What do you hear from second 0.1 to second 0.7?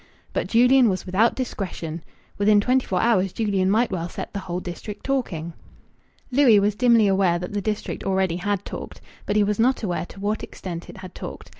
But